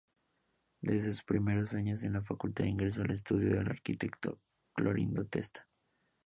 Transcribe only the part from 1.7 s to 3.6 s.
años en la facultad ingresó al estudio